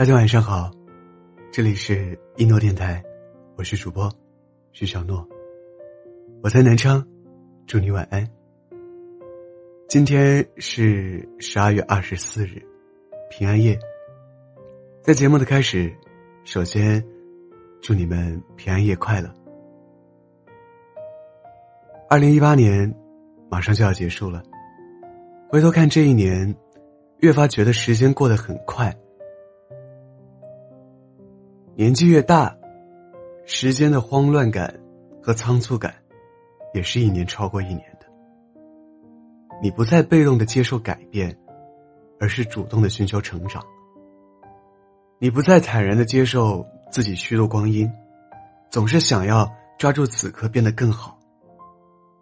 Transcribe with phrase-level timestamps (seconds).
[0.00, 0.70] 大家晚上好，
[1.52, 3.04] 这里是一诺电台，
[3.54, 4.10] 我是主播
[4.72, 5.28] 徐小诺，
[6.42, 7.06] 我在南昌，
[7.66, 8.26] 祝你晚安。
[9.90, 12.62] 今天是十二月二十四日，
[13.28, 13.78] 平安夜。
[15.02, 15.94] 在节目的开始，
[16.44, 17.04] 首先
[17.82, 19.30] 祝你们平安夜快乐。
[22.08, 22.90] 二零一八年
[23.50, 24.42] 马上就要结束了，
[25.50, 26.56] 回头看这一年，
[27.18, 28.90] 越发觉得时间过得很快。
[31.76, 32.54] 年纪越大，
[33.46, 34.78] 时间的慌乱感
[35.22, 35.94] 和仓促感，
[36.74, 38.06] 也是一年超过一年的。
[39.62, 41.34] 你不再被动的接受改变，
[42.18, 43.64] 而是主动的寻求成长。
[45.18, 47.90] 你不再坦然的接受自己虚度光阴，
[48.70, 51.18] 总是想要抓住此刻变得更好。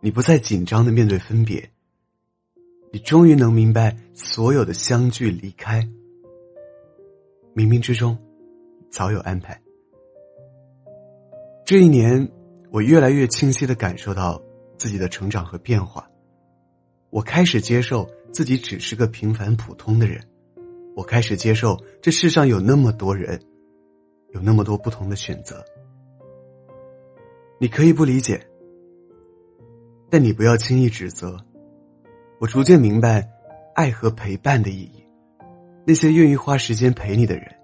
[0.00, 1.70] 你不再紧张的面对分别，
[2.92, 5.80] 你终于能明白所有的相聚离开，
[7.54, 8.16] 冥冥之中。
[8.94, 9.60] 早有安排。
[11.66, 12.30] 这一年，
[12.70, 14.40] 我越来越清晰的感受到
[14.76, 16.08] 自己的成长和变化。
[17.10, 20.24] 我开始接受自己只是个平凡普通的人，
[20.94, 23.40] 我开始接受这世上有那么多人，
[24.28, 25.64] 有那么多不同的选择。
[27.58, 28.40] 你可以不理解，
[30.08, 31.36] 但你不要轻易指责。
[32.38, 33.28] 我逐渐明白，
[33.74, 35.04] 爱和陪伴的意义。
[35.84, 37.63] 那些愿意花时间陪你的人。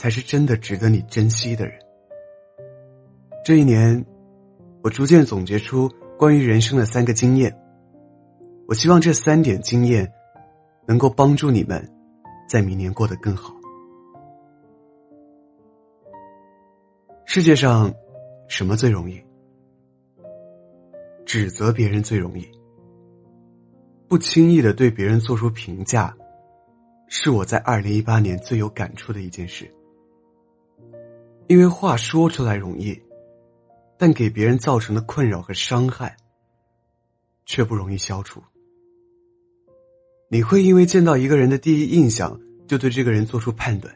[0.00, 1.78] 才是真的值得你珍惜的人。
[3.44, 4.02] 这一年，
[4.82, 7.54] 我逐渐总结出关于人生的三个经验。
[8.66, 10.10] 我希望这三点经验
[10.88, 11.86] 能够帮助你们
[12.48, 13.54] 在明年过得更好。
[17.26, 17.92] 世界上
[18.48, 19.22] 什么最容易？
[21.26, 22.50] 指责别人最容易。
[24.08, 26.16] 不轻易的对别人做出评价，
[27.06, 29.70] 是我在二零一八年最有感触的一件事。
[31.50, 32.96] 因为话说出来容易，
[33.98, 36.16] 但给别人造成的困扰和伤害，
[37.44, 38.40] 却不容易消除。
[40.28, 43.92] 你会因为见到一个人的第一印象就对这个人做出判断，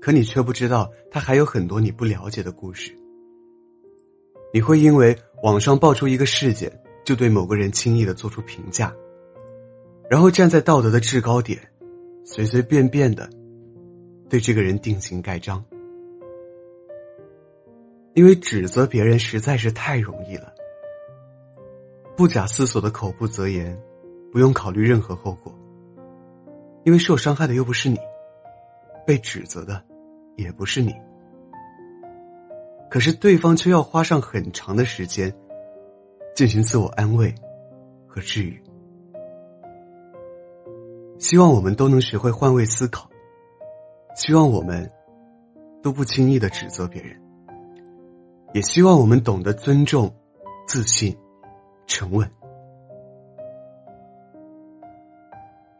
[0.00, 2.92] 可你却不知道他还有很多你不了解的故事。
[4.52, 6.68] 你会因为网上爆出一个事件
[7.04, 8.92] 就对某个人轻易的做出评价，
[10.10, 11.60] 然后站在道德的制高点，
[12.24, 13.30] 随随便便的
[14.28, 15.64] 对这个人定情盖章。
[18.18, 20.52] 因为指责别人实在是太容易了，
[22.16, 23.80] 不假思索的口不择言，
[24.32, 25.56] 不用考虑任何后果。
[26.82, 27.96] 因为受伤害的又不是你，
[29.06, 29.80] 被指责的
[30.34, 30.92] 也不是你，
[32.90, 35.32] 可是对方却要花上很长的时间
[36.34, 37.32] 进行自我安慰
[38.04, 38.60] 和治愈。
[41.20, 43.08] 希望我们都能学会换位思考，
[44.16, 44.90] 希望我们
[45.80, 47.16] 都不轻易的指责别人。
[48.54, 50.12] 也希望我们懂得尊重、
[50.66, 51.16] 自信、
[51.86, 52.28] 沉稳。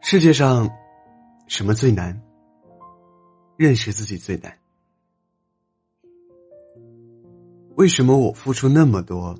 [0.01, 0.69] 世界上，
[1.47, 2.19] 什么最难？
[3.57, 4.55] 认识自己最难。
[7.75, 9.35] 为什么我付出那么多，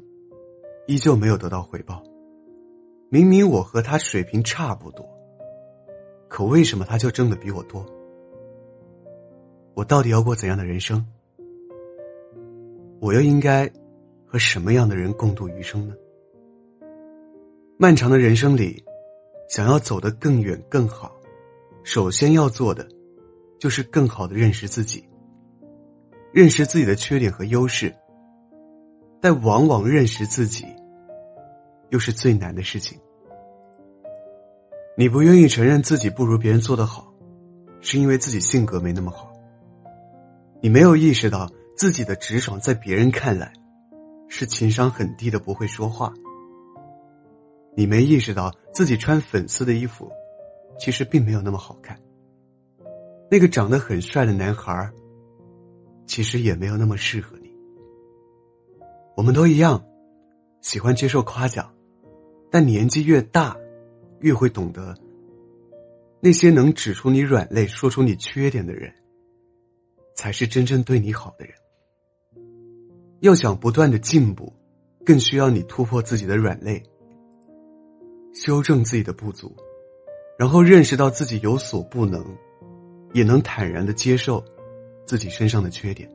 [0.88, 2.02] 依旧没有得到回报？
[3.10, 5.08] 明明我和他水平差不多，
[6.28, 7.86] 可为什么他就挣的比我多？
[9.76, 11.06] 我到底要过怎样的人生？
[13.02, 13.72] 我又应该
[14.26, 15.96] 和什么样的人共度余生呢？
[17.78, 18.84] 漫长的人生里，
[19.48, 21.16] 想要走得更远更好，
[21.84, 22.86] 首先要做的
[23.58, 25.08] 就是更好的认识自己，
[26.34, 27.94] 认识自己的缺点和优势。
[29.22, 30.66] 但往往认识自己，
[31.90, 33.00] 又是最难的事情。
[34.98, 37.14] 你不愿意承认自己不如别人做得好，
[37.80, 39.32] 是因为自己性格没那么好。
[40.62, 41.50] 你没有意识到。
[41.80, 43.54] 自己的直爽在别人看来，
[44.28, 46.14] 是情商很低的不会说话。
[47.74, 50.12] 你没意识到自己穿粉色的衣服，
[50.78, 51.98] 其实并没有那么好看。
[53.32, 54.92] 那个长得很帅的男孩，
[56.06, 57.50] 其实也没有那么适合你。
[59.16, 59.82] 我们都一样，
[60.60, 61.74] 喜欢接受夸奖，
[62.52, 63.56] 但年纪越大，
[64.20, 64.94] 越会懂得，
[66.20, 68.94] 那些能指出你软肋、说出你缺点的人，
[70.14, 71.56] 才是真正对你好的人。
[73.22, 74.54] 要想不断的进步，
[75.06, 76.82] 更需要你突破自己的软肋，
[78.34, 79.56] 修正自己的不足，
[80.38, 82.26] 然后认识到自己有所不能，
[83.14, 84.44] 也能坦然的接受
[85.06, 86.10] 自己身上的缺点。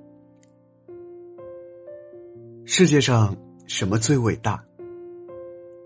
[2.64, 3.36] 世界上
[3.66, 4.64] 什么最伟大？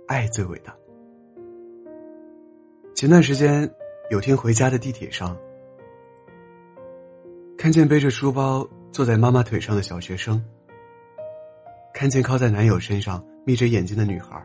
[0.07, 0.75] 爱最伟大。
[2.95, 3.69] 前段时间
[4.11, 5.37] 有天回家的地铁上，
[7.57, 10.43] 看见背着书包坐在妈妈腿上的小学生，
[11.99, 14.41] 看见靠在男友身上眯着眼睛的女孩，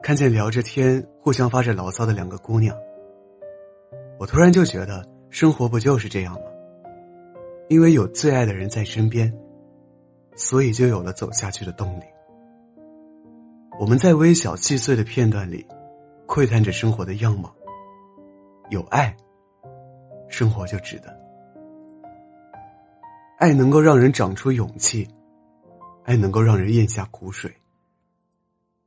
[0.00, 2.72] 看见聊着天互相发着牢骚的两个姑娘，
[4.16, 6.42] 我突然就觉得生活不就是这样吗？
[7.68, 9.36] 因为有最爱的人在身边，
[10.36, 12.04] 所以就有了走下去的动力。
[13.80, 15.66] 我们在微小细碎的片段里，
[16.26, 17.52] 窥探着生活的样貌。
[18.70, 19.16] 有爱，
[20.28, 21.12] 生活就值得。
[23.40, 25.04] 爱能够让人长出勇气，
[26.08, 27.54] 爱能够让人咽下苦水，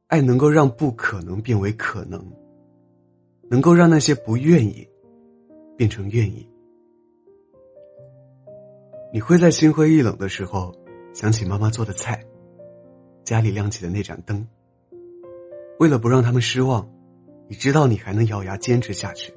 [0.07, 2.19] 爱能够让不可能变为可能，
[3.47, 4.89] 能够让那些不愿意
[5.77, 6.49] 变成愿意。
[9.13, 10.75] 你会在心灰意冷的时候
[11.13, 12.25] 想起妈妈做的菜，
[13.23, 14.43] 家里亮起的那盏灯。
[15.77, 16.91] 为了不让他们失望，
[17.47, 19.31] 你知道你还能咬牙坚持下去。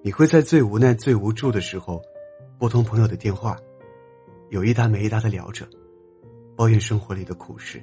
[0.00, 2.00] 你会在最无奈、最无助的时候。
[2.56, 3.58] 拨通朋友的电话，
[4.48, 5.68] 有一搭没一搭的聊着，
[6.56, 7.82] 抱怨生活里的苦事，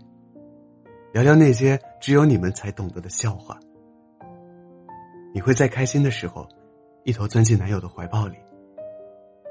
[1.13, 3.59] 聊聊那些只有你们才懂得的笑话。
[5.33, 6.47] 你会在开心的时候，
[7.03, 8.35] 一头钻进男友的怀抱里，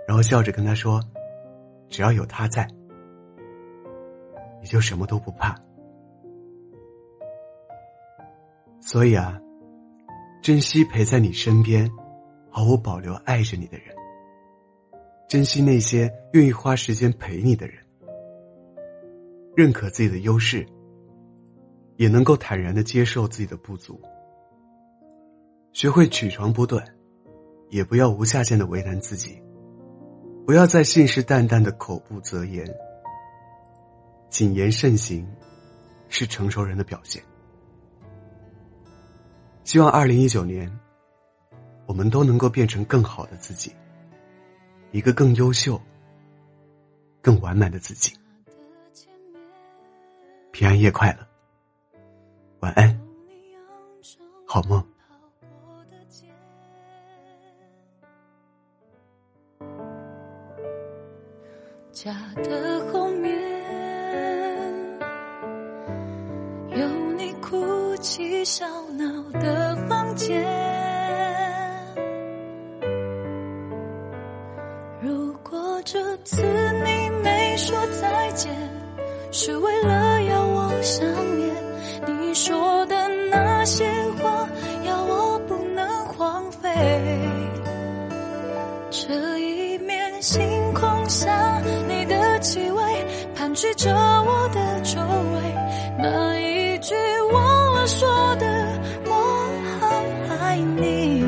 [0.07, 1.01] 然后笑着跟他说
[1.89, 2.67] ：“只要有他在，
[4.61, 5.55] 你就什么都不怕。”
[8.81, 9.39] 所以啊，
[10.43, 11.91] 珍惜陪在你身边、
[12.51, 13.95] 毫无保留爱着你的人。
[15.29, 17.77] 珍惜那些愿意花时间陪你的人，
[19.61, 20.67] 认可自己的优势，
[21.97, 24.01] 也能够坦然的接受自己的不足。
[25.75, 26.83] 学会取长补短，
[27.69, 29.39] 也不要无下限的为难自己，
[30.47, 32.67] 不要再信誓旦旦的口不择言。
[34.31, 35.29] 谨言慎行，
[36.09, 37.23] 是成熟人的表现。
[39.65, 40.75] 希望二零一九年，
[41.85, 43.71] 我们都能够变成更好的自己。
[44.91, 45.79] 一个更优秀、
[47.21, 48.15] 更完满的自己。
[50.61, 51.27] 平安夜快乐，
[52.61, 53.01] 晚安，
[54.47, 54.87] 好梦。
[61.91, 62.12] 家
[62.45, 63.33] 的后面
[66.79, 66.87] 有
[67.17, 70.70] 你哭泣笑闹的房间。
[80.91, 81.07] 想
[81.39, 81.55] 念。
[82.05, 82.97] 你说的
[83.31, 83.85] 那些
[84.21, 84.49] 话，
[84.85, 86.69] 要我不能荒废。
[88.91, 90.41] 这一面星
[90.75, 92.83] 空下，你的气味
[93.37, 95.55] 盘踞着我的周围。
[95.97, 96.95] 那一句
[97.33, 98.47] 忘了说的
[99.07, 99.13] “我
[99.81, 101.25] 很爱你”，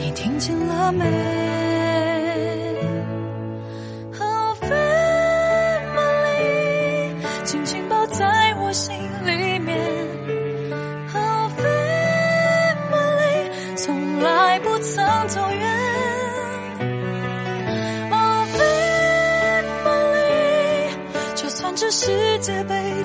[0.00, 1.27] 你听见了没？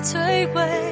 [0.04, 0.83] 摧毁，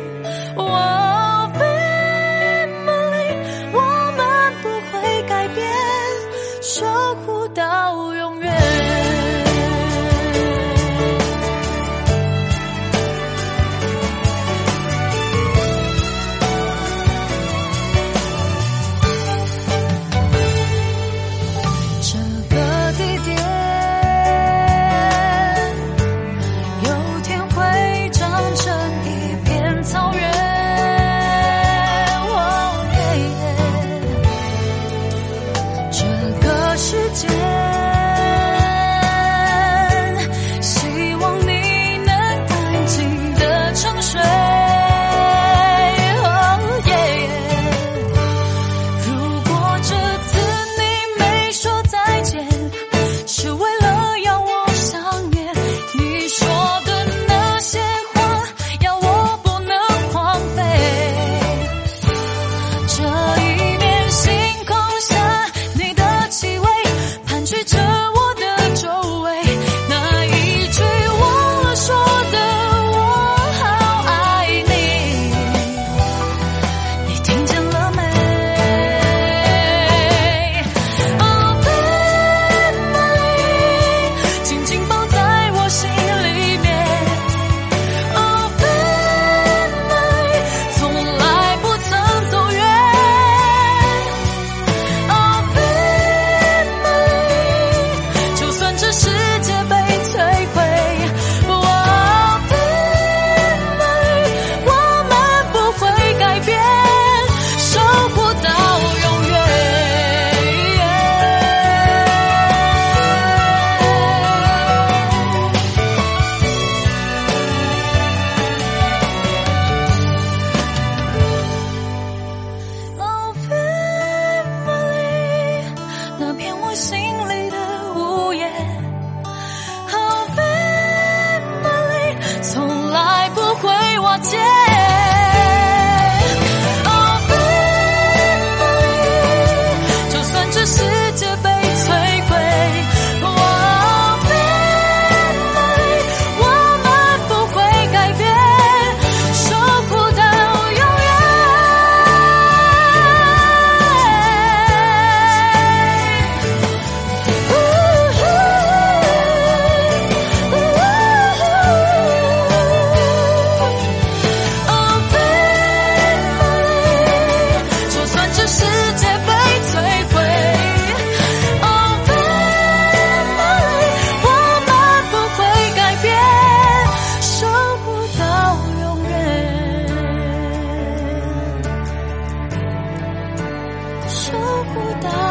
[184.74, 185.21] 孤单